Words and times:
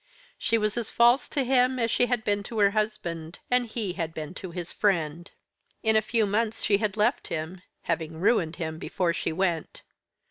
She 0.39 0.57
was 0.57 0.77
as 0.77 0.89
false 0.89 1.29
to 1.29 1.43
him 1.43 1.77
as 1.77 1.91
she 1.91 2.07
had 2.07 2.23
been 2.23 2.41
to 2.45 2.57
her 2.57 2.71
husband, 2.71 3.37
and 3.51 3.67
he 3.67 3.93
had 3.93 4.15
been 4.15 4.33
to 4.33 4.49
his 4.49 4.73
friend. 4.73 5.29
In 5.83 5.95
a 5.95 6.01
few 6.01 6.25
months 6.25 6.63
she 6.63 6.79
had 6.79 6.97
left 6.97 7.27
him, 7.27 7.61
having 7.83 8.19
ruined 8.19 8.55
him 8.55 8.79
before 8.79 9.13
she 9.13 9.31
went. 9.31 9.83